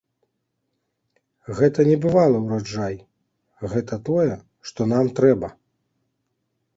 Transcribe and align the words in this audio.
Гэта 1.57 1.79
небывалы 1.89 2.37
ўраджай, 2.45 2.97
гэта 3.73 3.99
тое, 4.07 4.33
што 4.71 4.81
нам 4.93 5.05
трэба. 5.21 5.47